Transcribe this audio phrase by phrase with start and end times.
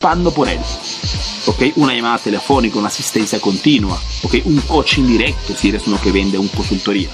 [0.00, 0.48] pagando por.
[0.48, 1.62] ¿ok?
[1.76, 4.36] Una llamada telefónica, una asistencia continua, ¿ok?
[4.44, 7.10] Un coaching directo si eres uno que vende un consultoría.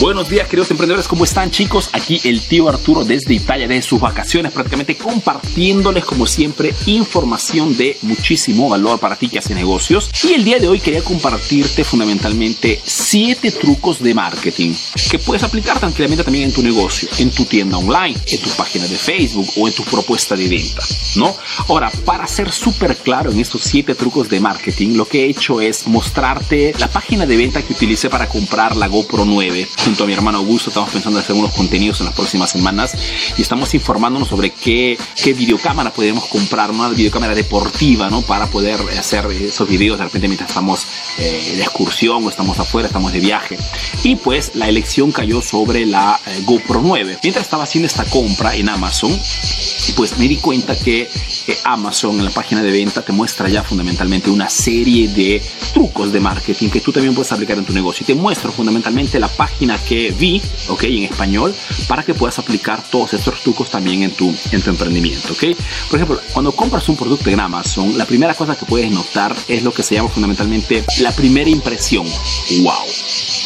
[0.00, 1.90] Buenos días queridos emprendedores, ¿cómo están chicos?
[1.92, 7.96] Aquí el tío Arturo desde Italia, de sus vacaciones, prácticamente compartiéndoles como siempre información de
[8.02, 10.10] muchísimo valor para ti que hace negocios.
[10.22, 14.72] Y el día de hoy quería compartirte fundamentalmente 7 trucos de marketing
[15.10, 18.86] que puedes aplicar tranquilamente también en tu negocio, en tu tienda online, en tu página
[18.86, 20.82] de Facebook o en tu propuesta de venta,
[21.16, 21.36] ¿no?
[21.68, 25.60] Ahora, para ser súper claro en estos 7 trucos de marketing, lo que he hecho
[25.60, 30.06] es mostrarte la página de venta que utilicé para comprar la GoPro 9 junto a
[30.06, 32.94] mi hermano Augusto estamos pensando en hacer unos contenidos en las próximas semanas
[33.36, 38.22] y estamos informándonos sobre qué, qué videocámara podemos comprar, una videocámara deportiva, ¿no?
[38.22, 40.86] Para poder hacer esos videos de repente mientras estamos
[41.18, 43.58] eh, de excursión o estamos afuera, estamos de viaje.
[44.04, 47.18] Y pues la elección cayó sobre la eh, GoPro 9.
[47.22, 49.18] Mientras estaba haciendo esta compra en Amazon,
[49.96, 51.10] pues me di cuenta que
[51.64, 55.42] Amazon en la página de venta te muestra ya fundamentalmente una serie de
[55.72, 58.04] trucos de marketing que tú también puedes aplicar en tu negocio.
[58.04, 61.54] Y te muestro fundamentalmente la página que vi, ok, en español,
[61.86, 65.56] para que puedas aplicar todos estos trucos también en tu, en tu emprendimiento, ok.
[65.90, 69.62] Por ejemplo, cuando compras un producto en Amazon, la primera cosa que puedes notar es
[69.62, 72.06] lo que se llama fundamentalmente la primera impresión.
[72.62, 72.72] ¡Wow!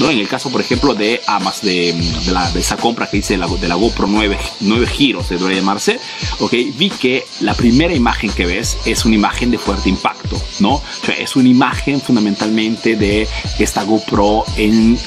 [0.01, 0.11] ¿No?
[0.11, 3.49] En el caso, por ejemplo, de Amazon, de, de, esa compra que hice de la,
[3.49, 5.99] de la GoPro 9, 9 giros, debería llamarse,
[6.39, 10.75] ok, vi que la primera imagen que ves es una imagen de fuerte impacto, ¿no?
[10.75, 14.99] O sea, es una imagen fundamentalmente de esta GoPro en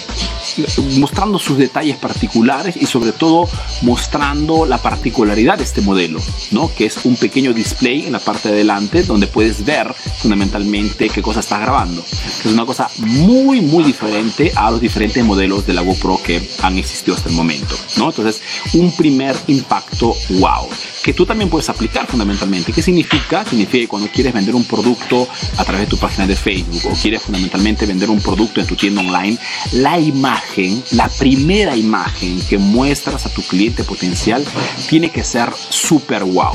[0.98, 3.48] mostrando sus detalles particulares y sobre todo
[3.82, 6.20] mostrando la particularidad de este modelo,
[6.52, 6.72] ¿no?
[6.74, 11.22] que es un pequeño display en la parte de delante donde puedes ver fundamentalmente qué
[11.22, 12.02] cosa estás grabando.
[12.02, 16.78] Es una cosa muy muy diferente a los diferentes modelos de la GoPro que han
[16.78, 17.76] existido hasta el momento.
[17.98, 18.09] ¿no?
[18.09, 18.42] Entonces,
[18.74, 20.68] un primer impacto wow
[21.03, 22.71] que tú también puedes aplicar fundamentalmente.
[22.71, 23.45] ¿Qué significa?
[23.45, 26.94] Significa que cuando quieres vender un producto a través de tu página de Facebook o
[26.94, 29.38] quieres fundamentalmente vender un producto en tu tienda online,
[29.73, 34.45] la imagen, la primera imagen que muestras a tu cliente potencial
[34.90, 36.53] tiene que ser súper wow.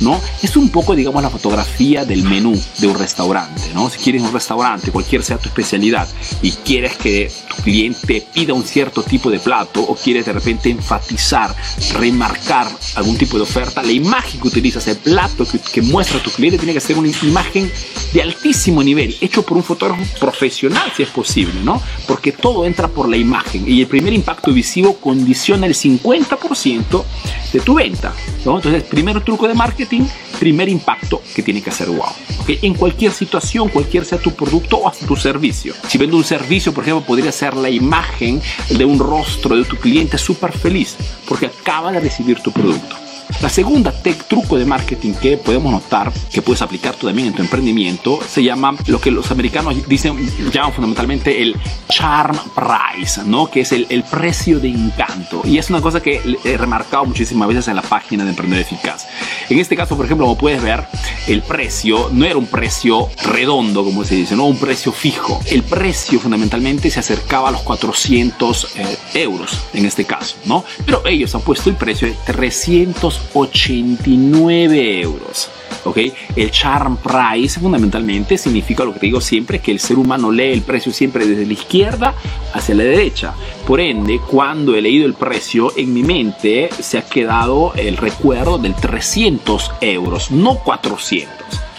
[0.00, 0.20] ¿no?
[0.42, 3.90] Es un poco, digamos, la fotografía del menú de un restaurante, ¿no?
[3.90, 6.08] Si quieres un restaurante, cualquier sea tu especialidad,
[6.40, 10.70] y quieres que tu cliente pida un cierto tipo de plato o quieres de repente
[10.70, 11.54] enfatizar,
[11.94, 16.30] remarcar algún tipo de oferta, la imagen que utilizas, el plato que, muestra a tu
[16.30, 17.70] cliente tiene que ser una imagen
[18.12, 21.82] de altísimo nivel, hecho por un fotógrafo profesional si es posible, ¿no?
[22.06, 27.04] Porque todo entra por la imagen y el primer impacto visivo condiciona el 50%
[27.52, 28.14] de tu venta,
[28.44, 28.56] ¿no?
[28.56, 30.02] Entonces, primer truco de marketing,
[30.38, 32.06] primer impacto que tiene que ser wow.
[32.40, 32.58] ¿okay?
[32.62, 35.74] En cualquier situación, cualquier sea tu producto o hasta tu servicio.
[35.88, 39.76] Si vendo un servicio, por ejemplo, podría ser la imagen de un rostro de tu
[39.76, 40.96] cliente súper feliz
[41.28, 43.01] porque acaba de recibir tu producto.
[43.40, 47.34] La segunda tech, truco de marketing que podemos notar que puedes aplicar tú también en
[47.34, 50.16] tu emprendimiento se llama lo que los americanos dicen,
[50.52, 51.56] llaman fundamentalmente el
[51.88, 53.50] charm price, ¿no?
[53.50, 55.42] que es el, el precio de encanto.
[55.44, 59.06] Y es una cosa que he remarcado muchísimas veces en la página de Emprendedor Eficaz.
[59.48, 60.84] En este caso, por ejemplo, como puedes ver,
[61.26, 65.40] el precio no era un precio redondo, como se dice, no un precio fijo.
[65.46, 70.64] El precio fundamentalmente se acercaba a los 400 eh, euros en este caso, ¿no?
[70.84, 75.50] Pero ellos han puesto el precio de 300 89 euros.
[75.84, 75.98] ¿ok?
[76.36, 80.52] El charm price fundamentalmente significa lo que te digo siempre, que el ser humano lee
[80.52, 82.14] el precio siempre desde la izquierda
[82.52, 83.34] hacia la derecha.
[83.66, 88.58] Por ende, cuando he leído el precio, en mi mente se ha quedado el recuerdo
[88.58, 91.32] del 300 euros, no 400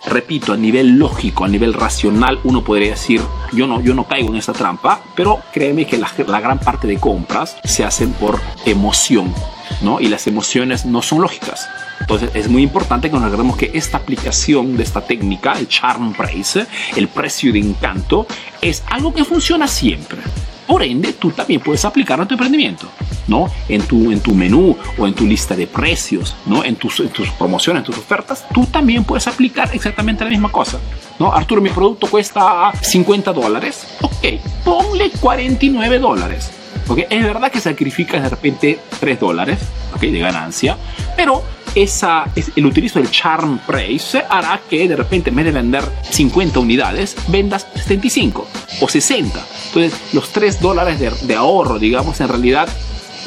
[0.06, 3.22] repito, a nivel lógico, a nivel racional, uno podría decir,
[3.54, 7.00] yo no, yo no caigo en esta trampa, pero créeme que la gran parte de
[7.00, 9.34] compras se hacen por emoción.
[9.82, 10.00] ¿No?
[10.00, 11.68] Y las emociones no son lógicas.
[12.00, 16.14] Entonces es muy importante que nos recordemos que esta aplicación de esta técnica, el charm
[16.14, 18.28] price, el precio de encanto,
[18.62, 20.20] es algo que funciona siempre.
[20.68, 22.88] Por ende, tú también puedes aplicarlo a tu emprendimiento,
[23.28, 23.50] ¿no?
[23.68, 26.64] En tu, en tu menú o en tu lista de precios, ¿no?
[26.64, 30.52] En tus, en tus promociones, en tus ofertas, tú también puedes aplicar exactamente la misma
[30.52, 30.80] cosa,
[31.20, 31.34] ¿no?
[31.34, 33.88] Arturo, mi producto cuesta 50 dólares.
[34.02, 36.63] Ok, ponle 49 dólares
[36.94, 39.58] porque es verdad que sacrificas de repente 3 dólares
[40.00, 40.78] de ganancia,
[41.18, 41.44] pero
[41.74, 42.26] esa,
[42.56, 47.16] el utilizo del charm price hará que de repente en vez de vender 50 unidades,
[47.30, 48.48] vendas 75
[48.80, 49.44] o 60.
[49.70, 52.70] Entonces los 3 dólares de, de ahorro, digamos, en realidad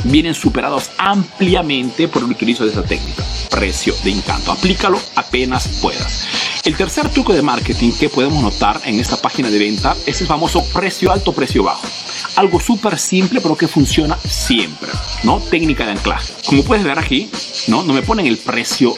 [0.05, 3.25] vienen superados ampliamente por el utilizo de esa técnica.
[3.51, 4.53] Precio de encanto.
[4.53, 6.29] Aplícalo apenas puedas.
[6.63, 10.29] El tercer truco de marketing que podemos notar en esta página de venta es el
[10.29, 11.83] famoso precio alto, precio bajo.
[12.37, 14.91] Algo súper simple, pero que funciona siempre,
[15.25, 15.41] ¿no?
[15.41, 16.33] Técnica de anclaje.
[16.45, 17.31] Como puedes ver aquí,
[17.69, 17.83] ¿no?
[17.83, 18.97] No me ponen el precio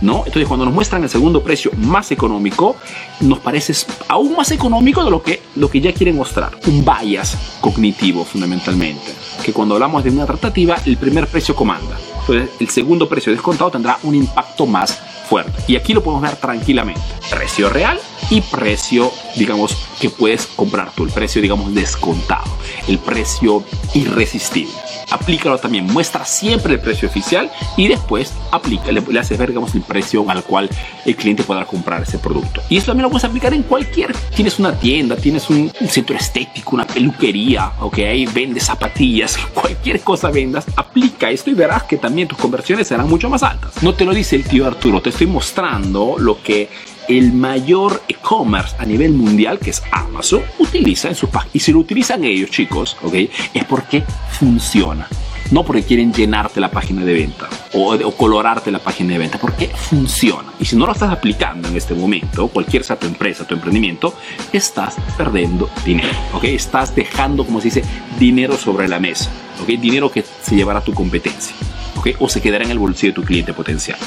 [0.04, 0.18] ¿No?
[0.18, 2.76] Entonces cuando nos muestran el segundo precio más económico,
[3.20, 3.72] nos parece
[4.06, 6.52] aún más económico de lo que, lo que ya quieren mostrar.
[6.66, 11.98] Un bias cognitivo fundamentalmente que cuando hablamos de una tratativa, el primer precio comanda.
[12.20, 14.98] Entonces, el segundo precio descontado tendrá un impacto más
[15.28, 15.52] fuerte.
[15.66, 17.00] Y aquí lo podemos ver tranquilamente.
[17.30, 17.98] Precio real
[18.30, 21.04] y precio, digamos, que puedes comprar tú.
[21.04, 22.44] El precio, digamos, descontado.
[22.88, 23.64] El precio
[23.94, 24.83] irresistible
[25.14, 29.82] aplícalo también, muestra siempre el precio oficial y después aplica, le, haces ver digamos, el
[29.82, 30.68] precio al cual
[31.06, 32.62] el cliente podrá comprar ese producto.
[32.68, 36.74] Y esto también lo puedes aplicar en cualquier, tienes una tienda, tienes un, centro estético,
[36.74, 37.98] una peluquería, ok,
[38.32, 43.30] vendes zapatillas, cualquier cosa vendas, aplica esto y verás que también tus conversiones serán mucho
[43.30, 43.82] más altas.
[43.82, 46.68] No te lo dice el tío Arturo, te estoy mostrando lo que
[47.08, 51.54] el mayor e-commerce a nivel mundial, que es Amazon, utiliza en sus páginas.
[51.56, 53.14] Y si lo utilizan ellos, chicos, ¿ok?
[53.52, 55.08] Es porque funciona.
[55.50, 59.68] No porque quieren llenarte la página de venta o, colorarte la página de venta, porque
[59.68, 60.52] funciona.
[60.58, 64.14] Y si no lo estás aplicando en este momento, cualquier sea tu empresa, tu emprendimiento,
[64.52, 66.08] estás perdiendo dinero.
[66.32, 66.44] ¿ok?
[66.44, 67.84] Estás dejando, como se dice,
[68.18, 69.30] dinero sobre la mesa.
[69.62, 69.68] ¿ok?
[69.78, 71.54] Dinero que se llevará a tu competencia.
[71.96, 72.08] ¿ok?
[72.20, 73.98] O se quedará en el bolsillo de tu cliente potencial.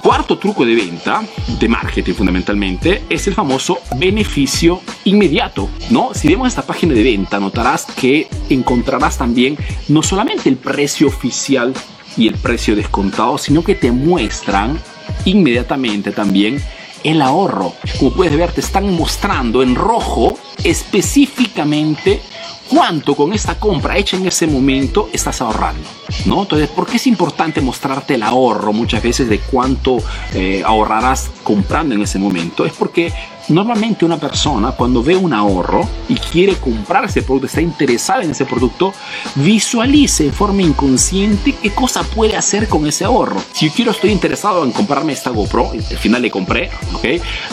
[0.00, 1.22] Cuarto truco de venta,
[1.60, 5.68] de marketing fundamentalmente, es el famoso beneficio inmediato.
[5.90, 6.14] ¿no?
[6.14, 9.58] Si vemos esta página de venta, notarás que encontrarás también
[9.88, 11.74] no solamente el precio oficial
[12.16, 14.78] y el precio descontado, sino que te muestran
[15.26, 16.62] inmediatamente también
[17.02, 17.74] el ahorro.
[17.98, 22.22] Como puedes ver, te están mostrando en rojo específicamente
[22.68, 25.88] cuánto con esta compra hecha en ese momento estás ahorrando.
[26.26, 26.42] ¿no?
[26.42, 29.98] Entonces, ¿por qué es importante mostrarte el ahorro muchas veces de cuánto
[30.32, 32.64] eh, ahorrarás comprando en ese momento?
[32.64, 33.12] Es porque
[33.48, 38.30] Normalmente una persona cuando ve un ahorro y quiere comprar ese producto, está interesada en
[38.30, 38.94] ese producto,
[39.34, 43.42] visualice de forma inconsciente qué cosa puede hacer con ese ahorro.
[43.52, 47.04] Si yo quiero, estoy interesado en comprarme esta GoPro, al final le compré, ¿ok?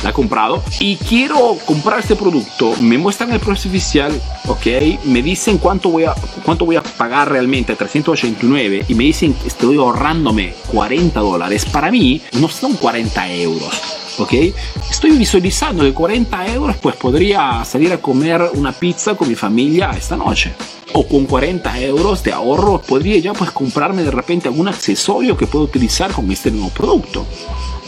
[0.04, 4.14] La he comprado y quiero comprar este producto, me muestran el precio oficial,
[4.48, 5.04] ¿ok?
[5.06, 6.14] Me dicen cuánto voy a,
[6.46, 11.66] cuánto voy a pagar realmente, 389, y me dicen estoy ahorrándome 40 dólares.
[11.66, 14.34] Para mí no son 40 euros ¿ok?
[14.90, 19.92] Estoy visualizando de 40 euros, pues podría salir a comer una pizza con mi familia
[19.92, 20.54] esta noche.
[20.94, 25.48] O con 40 euros de ahorro podría ya pues comprarme de repente algún accesorio que
[25.48, 27.26] puedo utilizar con este nuevo producto.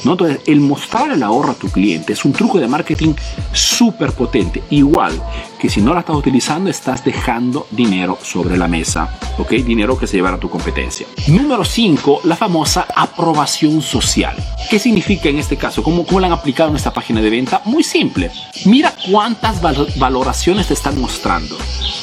[0.03, 0.13] ¿no?
[0.13, 3.13] Entonces, el mostrar el ahorro a tu cliente es un truco de marketing
[3.51, 4.63] súper potente.
[4.69, 5.21] Igual
[5.59, 9.17] que si no la estás utilizando, estás dejando dinero sobre la mesa.
[9.37, 9.51] ¿Ok?
[9.51, 11.07] Dinero que se llevará a tu competencia.
[11.27, 14.35] Número 5, la famosa aprobación social.
[14.69, 15.83] ¿Qué significa en este caso?
[15.83, 17.61] ¿Cómo, ¿Cómo la han aplicado en esta página de venta?
[17.65, 18.31] Muy simple.
[18.65, 19.61] Mira cuántas
[19.97, 21.57] valoraciones te están mostrando.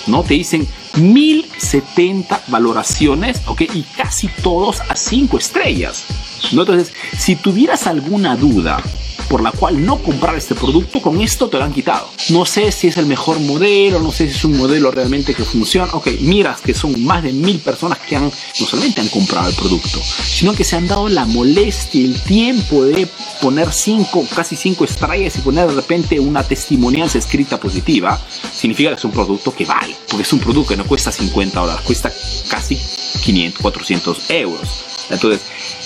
[0.06, 0.22] ¿No?
[0.22, 0.66] Te dicen
[0.96, 3.62] 1070 valoraciones, ¿ok?
[3.74, 6.04] Y casi todos a 5 estrellas.
[6.52, 6.62] ¿no?
[6.62, 8.82] Entonces, si tuvieras alguna duda
[9.30, 12.08] por la cual no comprar este producto, con esto te lo han quitado.
[12.30, 15.44] No sé si es el mejor modelo, no sé si es un modelo realmente que
[15.44, 15.88] funciona.
[15.92, 19.54] Ok, miras que son más de mil personas que han, no solamente han comprado el
[19.54, 23.06] producto, sino que se han dado la molestia, el tiempo de
[23.40, 28.20] poner cinco, casi cinco estrellas y poner de repente una testimonianza escrita positiva.
[28.52, 31.60] Significa que es un producto que vale, porque es un producto que no cuesta 50
[31.60, 32.12] dólares, cuesta
[32.48, 32.76] casi
[33.22, 34.68] 500, 400 euros.
[35.08, 35.40] Entonces,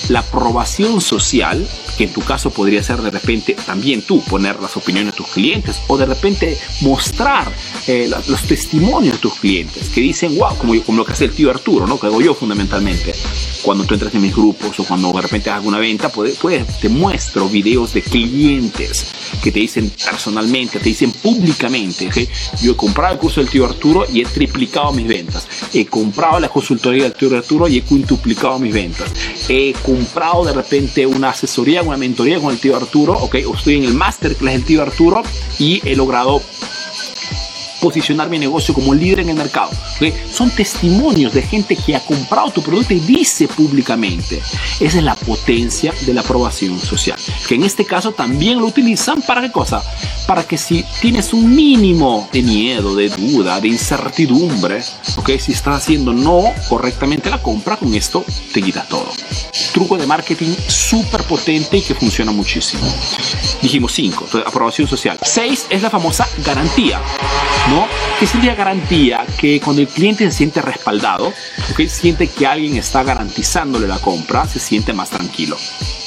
[0.09, 4.77] la aprobación social, que en tu caso podría ser de repente también tú poner las
[4.77, 7.51] opiniones de tus clientes o de repente mostrar
[7.87, 11.33] eh, los testimonios de tus clientes que dicen, wow, como, como lo que hace el
[11.33, 11.99] tío Arturo, ¿no?
[11.99, 13.15] que hago yo fundamentalmente.
[13.63, 16.89] Cuando tú entras en mis grupos o cuando de repente hagas una venta, puede, te
[16.89, 19.07] muestro videos de clientes
[19.43, 22.29] que te dicen personalmente, te dicen públicamente, que
[22.63, 25.47] yo he comprado el curso del tío Arturo y he triplicado mis ventas.
[25.73, 29.11] He comprado la consultoría del tío Arturo y he quintuplicado mis ventas.
[29.49, 33.77] He comprado de repente una asesoría, una mentoría con el tío Arturo, ok, o estoy
[33.77, 35.23] en el masterclass del tío Arturo
[35.59, 36.41] y he logrado
[37.85, 39.71] posicionar mi negocio como líder en el mercado.
[40.33, 44.41] Son testimonios de gente que ha comprado tu producto y dice públicamente.
[44.81, 47.19] Esa es la potencia de la aprobación social.
[47.47, 49.83] Que en este caso también lo utilizan para qué cosa?
[50.27, 54.83] Para que si tienes un mínimo de miedo, de duda, de incertidumbre,
[55.17, 55.33] ¿ok?
[55.39, 58.25] Si estás haciendo no correctamente la compra, con esto
[58.55, 59.13] te quita todo.
[59.75, 62.83] Truco de marketing súper potente y que funciona muchísimo.
[63.61, 65.19] Dijimos 5, aprobación social.
[65.23, 66.99] 6 es la famosa garantía,
[67.75, 67.89] ¿no?
[68.21, 69.27] ¿Qué sería garantía?
[69.37, 71.33] Que cuando el cliente se siente respaldado,
[71.73, 71.81] ¿ok?
[71.89, 75.57] Siente que alguien está garantizándole la compra, se siente más tranquilo.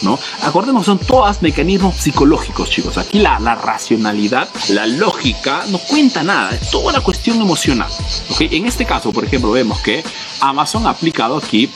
[0.02, 0.18] ¿no?
[0.44, 2.98] Acordemos, son todas mecanismos psicológicos, chicos.
[2.98, 7.92] Aquí la, la racionalidad, la lógica no cuenta nada, es toda una cuestión emocional.
[8.30, 8.48] ¿okay?
[8.52, 10.04] En este caso, por ejemplo, vemos que
[10.40, 11.70] Amazon ha aplicado aquí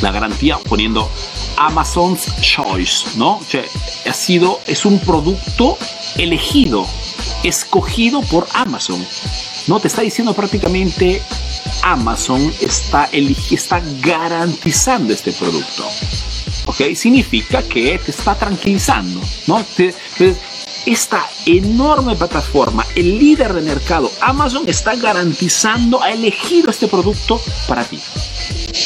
[0.00, 1.10] la garantía poniendo
[1.56, 3.40] Amazon's Choice, ¿no?
[4.06, 5.76] ha sido, es un producto
[6.16, 6.86] elegido,
[7.42, 9.04] escogido por Amazon.
[9.66, 9.80] ¿no?
[9.80, 11.22] Te está diciendo prácticamente
[11.82, 13.08] Amazon está,
[13.50, 15.84] está garantizando este producto.
[16.66, 16.94] ¿Ok?
[16.94, 19.64] Significa que te está tranquilizando, ¿no?
[20.88, 27.84] Esta enorme plataforma, el líder de mercado, Amazon, está garantizando, ha elegido este producto para
[27.84, 28.00] ti.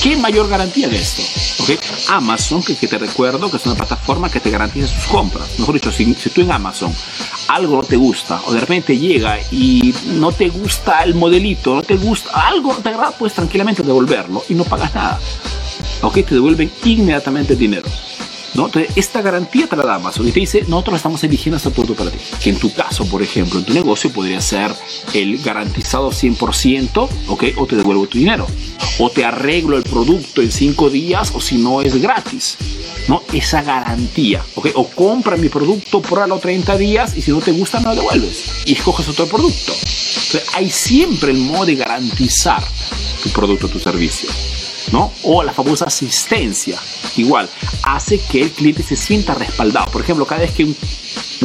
[0.03, 1.23] ¿Qué mayor garantía de esto?
[1.63, 1.79] ¿Okay?
[2.09, 5.49] Amazon, que, te recuerdo que es una plataforma que te garantiza sus compras.
[5.61, 6.93] Mejor dicho, si, si tú en Amazon
[7.47, 11.83] algo no te gusta o de repente llega y no te gusta el modelito, no
[11.83, 15.21] te gusta algo, te agrada, puedes tranquilamente devolverlo y no pagas nada.
[16.01, 16.15] ¿Ok?
[16.15, 17.89] Te devuelven inmediatamente el dinero.
[18.55, 18.67] ¿No?
[18.67, 21.95] Entonces, esta garantía te la da Amazon y te dice, nosotros estamos eligiendo este producto
[21.95, 22.19] para ti.
[22.43, 24.73] Que en tu caso, por ejemplo, en tu negocio podría ser
[25.15, 27.45] el garantizado 100%, ¿ok?
[27.57, 28.47] O te devuelvo tu dinero.
[28.99, 32.57] O te arreglo el producto en 5 días o si no es gratis.
[33.09, 33.23] ¿no?
[33.33, 34.69] Esa garantía, ¿ok?
[34.75, 38.63] O compra mi producto, los 30 días y si no te gusta no lo devuelves
[38.65, 39.73] y escoges otro producto.
[39.73, 42.63] Entonces, hay siempre el modo de garantizar
[43.23, 44.31] tu producto, tu servicio.
[45.23, 46.79] O la famosa asistencia,
[47.17, 47.49] igual,
[47.83, 49.91] hace que el cliente se sienta respaldado.
[49.91, 50.77] Por ejemplo, cada vez que un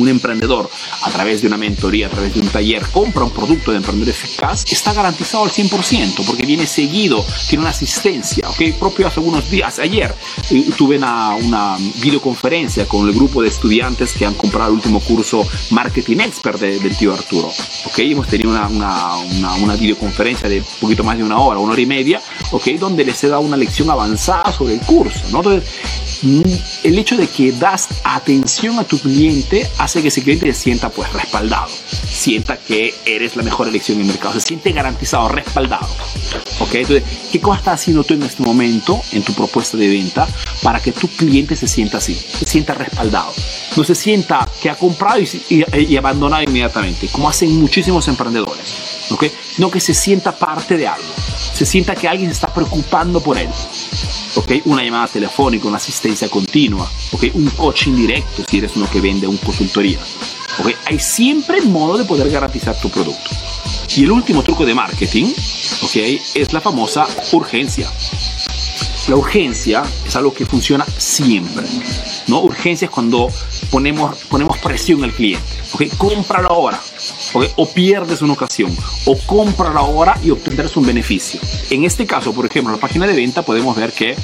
[0.01, 0.69] un emprendedor
[1.03, 4.09] a través de una mentoría, a través de un taller, compra un producto de emprendedor
[4.09, 8.49] eficaz, está garantizado al 100% porque viene seguido, tiene una asistencia.
[8.49, 8.77] ¿ok?
[8.79, 10.13] Propio hace algunos días, ayer,
[10.51, 15.47] eh, tuve una, videoconferencia con el grupo de estudiantes que han comprado el último curso
[15.71, 17.47] Marketing Expert del tío Arturo.
[17.85, 17.99] ¿ok?
[17.99, 21.81] Hemos tenido una, una, una, videoconferencia de un poquito más de una hora, una hora
[21.81, 22.67] y media, ¿ok?
[22.79, 25.21] donde les he dado una lección avanzada sobre el curso.
[25.31, 25.39] ¿no?
[25.39, 25.69] Entonces,
[26.23, 30.89] el hecho de que das atención a tu cliente hace que ese cliente se sienta
[30.89, 31.67] pues respaldado,
[32.09, 35.87] sienta que eres la mejor elección en el mercado, se siente garantizado, respaldado.
[36.59, 36.75] ¿Ok?
[36.75, 40.27] Entonces, ¿qué cosa estás haciendo tú en este momento en tu propuesta de venta
[40.63, 43.33] para que tu cliente se sienta así, se sienta respaldado?
[43.75, 48.65] No se sienta que ha comprado y, abandonado inmediatamente, como hacen muchísimos emprendedores.
[49.09, 49.25] ¿Ok?
[49.55, 51.07] Sino que se sienta parte de algo,
[51.53, 53.47] se sienta que alguien se está preocupando por él.
[54.37, 54.51] ¿Ok?
[54.65, 57.23] Una llamada telefónica, una asistencia continua, ¿ok?
[57.33, 59.99] Un coaching directo si eres uno que vende una consultoría,
[60.59, 60.67] ¿ok?
[60.85, 63.31] Hay siempre modo de poder garantizar tu producto.
[63.95, 65.33] Y el último truco de marketing,
[65.81, 65.95] ¿ok?
[66.35, 67.89] Es la famosa urgencia.
[69.07, 71.65] La urgencia es algo que funciona siempre,
[72.27, 72.41] ¿no?
[72.41, 73.29] Urgencia es cuando
[73.71, 75.83] ponemos, ponemos presión al cliente, ¿ok?
[75.97, 76.79] Cómpralo ahora,
[77.55, 81.39] o pierdes una ocasión, o cómpralo ahora y obtendrás un beneficio.
[81.69, 84.15] En este caso, por ejemplo, en la página de venta podemos ver que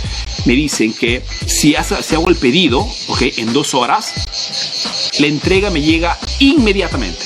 [0.46, 3.22] me dicen que si, si hago el pedido, ¿ok?
[3.38, 4.14] En dos horas,
[5.20, 7.26] la entrega me llega inmediatamente.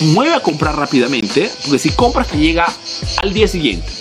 [0.00, 2.66] Mueve a comprar rápidamente, porque si compras te llega
[3.20, 3.97] al día siguiente.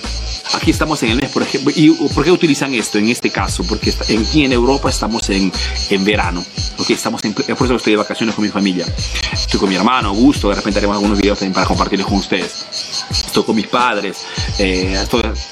[0.67, 1.71] Aquí estamos en el mes, por ejemplo.
[1.74, 3.63] ¿Y por qué utilizan esto en este caso?
[3.63, 5.50] Porque aquí en Europa estamos en,
[5.89, 6.43] en verano.
[6.75, 8.86] porque Estamos en, por eso estoy de vacaciones con mi familia.
[9.31, 10.50] Estoy con mi hermano, Augusto.
[10.50, 12.65] De repente haremos algunos videos también para compartirlos con ustedes.
[13.09, 14.25] Estoy con mis padres.
[14.59, 15.01] Eh,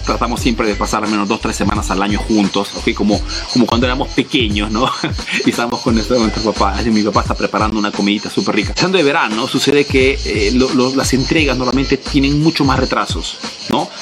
[0.05, 2.75] tratamos siempre de pasar al menos dos, tres semanas al año juntos.
[2.75, 2.93] ¿okay?
[2.93, 3.17] Como,
[3.53, 4.91] como cuando éramos pequeños, ¿no?
[5.45, 6.81] y estamos con nuestro, nuestro papá.
[6.83, 8.73] Mi papá está preparando una comidita súper rica.
[8.75, 10.51] Estando de verano, sucede que eh,
[10.93, 13.37] las entregas normalmente tienen mucho más retrasos.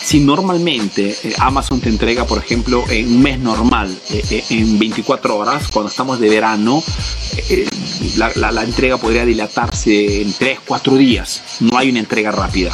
[0.04, 4.78] Si normalmente eh, Amazon te entrega, por ejemplo, en un mes normal, eh, eh, en
[4.78, 6.84] 24 horas, cuando estamos de verano,
[8.18, 11.42] la, entrega podría dilatarse en 3, 4 días.
[11.62, 12.72] No hay una entrega rápida,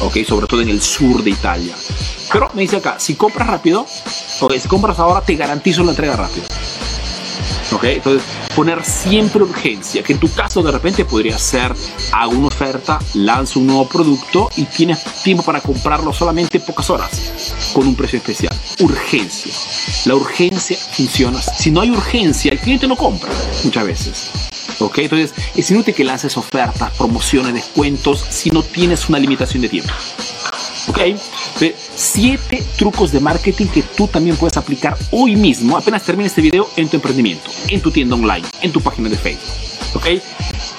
[0.00, 0.24] ¿ok?
[0.26, 1.74] Sobre todo en el sur de Italia.
[2.32, 3.86] Pero me dice acá, si compras rápido,
[4.40, 6.46] o si compras ahora, te garantizo la entrega rápida.
[7.72, 7.84] ¿Ok?
[7.84, 8.22] Entonces,
[8.54, 11.74] poner siempre urgencia, que en tu caso de repente podría ser,
[12.12, 17.70] hago una oferta, lanzo un nuevo producto y tienes tiempo para comprarlo solamente pocas horas
[17.72, 18.54] con un precio especial.
[18.80, 19.52] Urgencia.
[20.06, 21.40] La urgencia funciona.
[21.40, 23.30] Si no hay urgencia, el cliente no compra
[23.64, 24.30] muchas veces.
[24.80, 24.98] ¿Ok?
[24.98, 29.92] Entonces es inútil que lances ofertas, promociones, descuentos si no tienes una limitación de tiempo.
[30.90, 30.98] ¿Ok?
[31.94, 36.68] Siete trucos de marketing que tú también puedes aplicar hoy mismo, apenas termine este video,
[36.76, 39.54] en tu emprendimiento, en tu tienda online, en tu página de Facebook.
[39.94, 40.06] ¿Ok?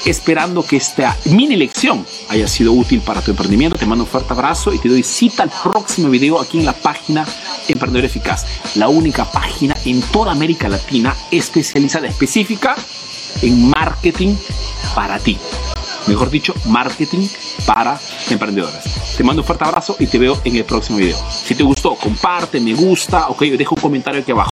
[0.05, 3.77] Esperando que esta mini lección haya sido útil para tu emprendimiento.
[3.77, 6.73] Te mando un fuerte abrazo y te doy cita al próximo video aquí en la
[6.73, 7.25] página
[7.69, 12.75] Emprendedor Eficaz, la única página en toda América Latina especializada específica
[13.41, 14.35] en marketing
[14.93, 15.37] para ti.
[16.07, 17.27] Mejor dicho, marketing
[17.65, 18.83] para emprendedores.
[19.15, 21.17] Te mando un fuerte abrazo y te veo en el próximo video.
[21.29, 24.49] Si te gustó, comparte, me gusta, ok, deja un comentario aquí abajo.